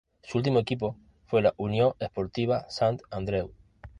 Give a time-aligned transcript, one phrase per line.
[0.23, 0.97] Su último equipo
[1.27, 3.51] fue la Unió Esportiva Sant Andreu.